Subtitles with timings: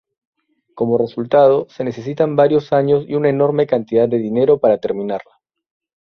[0.73, 5.31] Como resultado, se necesitan varios años y una enorme cantidad de dinero para terminarla.